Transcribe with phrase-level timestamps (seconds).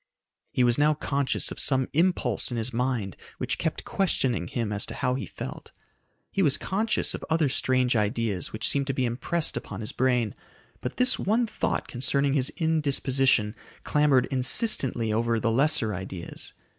[0.51, 4.83] He was now conscious of some impulse in his mind which kept questioning him as
[4.87, 5.71] to how he felt.
[6.31, 10.33] He was conscious of other strange ideas which seemed to be impressed upon his brain,
[10.81, 13.53] but this one thought concerning his indisposition
[13.83, 16.51] clamored insistently over the lesser ideas.